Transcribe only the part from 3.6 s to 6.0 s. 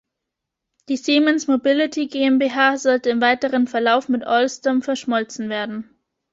Verlauf mit Alstom verschmolzen werden.